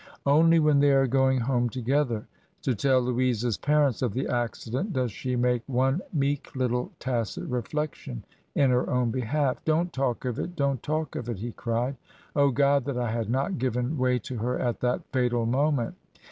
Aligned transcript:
Only 0.25 0.57
when 0.57 0.79
they 0.79 0.93
are 0.93 1.05
going 1.05 1.41
home 1.41 1.69
together, 1.69 2.25
to 2.63 2.73
tell 2.73 3.01
Louisa's 3.01 3.55
parents 3.59 4.01
of 4.01 4.13
the 4.13 4.27
accident, 4.27 4.93
does 4.93 5.11
she 5.11 5.35
make 5.35 5.61
one 5.67 6.01
meek 6.11 6.55
little 6.55 6.91
tacit 6.97 7.47
reflection 7.47 8.23
in 8.55 8.71
her 8.71 8.89
own 8.89 9.11
behalf. 9.11 9.63
"'Don't 9.63 9.93
talk 9.93 10.25
of 10.25 10.39
it, 10.39 10.55
don't 10.55 10.81
talk 10.81 11.15
of 11.15 11.29
it,' 11.29 11.37
he 11.37 11.51
cried. 11.51 11.97
'Oh, 12.35 12.49
God, 12.49 12.85
that 12.85 12.97
I 12.97 13.11
had 13.11 13.29
not 13.29 13.59
given 13.59 13.95
way 13.99 14.17
to 14.17 14.37
her 14.39 14.57
at 14.57 14.79
that 14.79 15.05
fatal 15.11 15.45
moment! 15.45 15.93